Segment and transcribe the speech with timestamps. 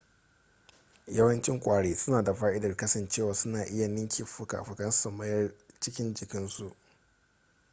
[1.07, 6.75] yawancin kwari suna da fa'idar kasancewa suna iya ninke fuka-fukansu su mayar jikin su